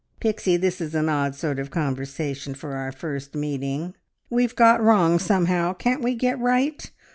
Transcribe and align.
"Pixie, 0.19 0.57
this 0.57 0.81
is 0.81 0.95
an 0.95 1.09
odd 1.09 1.35
sort 1.35 1.59
of 1.59 1.69
conversation 1.69 2.55
for 2.55 2.73
our 2.75 2.91
first 2.91 3.35
meeting!... 3.35 3.93
We've 4.31 4.55
got 4.55 4.81
wrong 4.81 5.19
somehow.... 5.19 5.73
Can't 5.73 6.01
we 6.01 6.15
get 6.15 6.39
right? 6.39 6.89